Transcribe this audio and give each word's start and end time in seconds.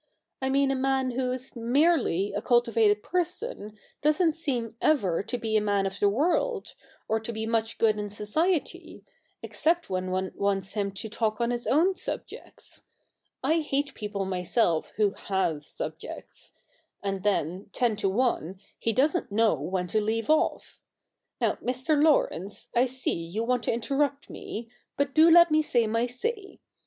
I 0.41 0.49
mean 0.49 0.71
a 0.71 0.75
man 0.75 1.11
who's 1.11 1.55
merely 1.55 2.33
a 2.33 2.41
cultivated 2.41 3.03
person 3.03 3.77
doesn't 4.01 4.33
seem 4.33 4.75
ever 4.81 5.21
to 5.21 5.37
be 5.37 5.55
a 5.55 5.61
man 5.61 5.85
of 5.85 5.99
the 5.99 6.09
world, 6.09 6.73
or 7.07 7.19
to 7.19 7.31
be 7.31 7.45
much 7.45 7.77
good 7.77 7.99
in 7.99 8.09
society, 8.09 9.05
except 9.43 9.91
when 9.91 10.09
one 10.09 10.31
wants 10.33 10.73
him 10.73 10.91
to 10.93 11.07
talk 11.07 11.39
on 11.39 11.51
his 11.51 11.67
own 11.67 11.95
subjects— 11.95 12.81
I 13.43 13.59
hate 13.59 13.93
people 13.93 14.25
myself 14.25 14.91
who 14.95 15.11
have 15.11 15.63
subjects— 15.67 16.53
and 17.03 17.21
then, 17.21 17.69
ten 17.71 17.95
to 17.97 18.09
one, 18.09 18.59
he 18.79 18.93
doesn't 18.93 19.31
know 19.31 19.53
when 19.53 19.85
to 19.89 20.01
leave 20.01 20.31
off. 20.31 20.81
Now, 21.39 21.57
Mr. 21.63 22.01
Laurence, 22.03 22.69
I 22.75 22.87
see 22.87 23.13
you 23.13 23.43
want 23.43 23.65
to 23.65 23.71
inter 23.71 23.97
rupt 23.97 24.31
me; 24.31 24.67
but 24.97 25.13
do 25.13 25.29
let 25.29 25.51
me 25.51 25.61
say 25.61 25.85
my 25.85 26.07
say. 26.07 26.57